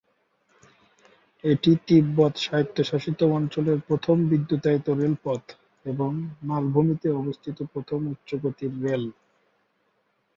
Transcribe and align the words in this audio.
এটি 1.43 1.71
তিব্বত 1.87 2.33
স্বায়ত্তশাসিত 2.37 3.19
অঞ্চলের 3.37 3.79
প্রথম 3.87 4.17
বিদ্যুতায়িত 4.31 4.87
রেলপথ 4.99 5.43
এবং 5.85 6.11
মালভূমিতে 6.43 7.07
অবস্থিত 7.21 7.57
প্রথম 7.73 7.99
উচ্চ-গতির 8.07 8.73
রেল। 8.83 9.03